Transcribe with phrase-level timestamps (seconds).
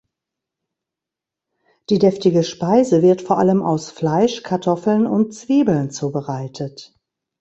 [1.91, 6.95] Die deftige Speise wird vor allem aus Fleisch, Kartoffeln und Zwiebeln zubereitet.